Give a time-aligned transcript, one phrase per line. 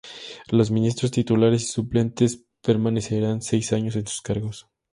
[0.47, 4.67] Los ministros titulares y suplentes permanecerán seis años en sus cargos.